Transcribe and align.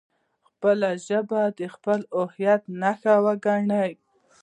خپله 0.49 0.89
ژبه 1.07 1.41
د 1.59 1.59
خپل 1.75 1.99
هویت 2.17 2.61
نښه 2.81 3.15
وګڼئ. 3.25 3.91